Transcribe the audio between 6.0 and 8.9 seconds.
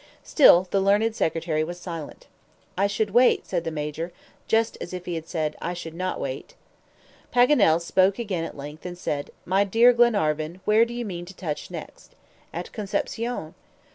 wait." Paganel spoke again at length,